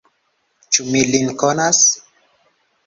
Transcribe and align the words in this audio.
Ĉu 0.77 0.87
mi 0.95 1.03
lin 1.11 1.31
konas? 1.45 1.85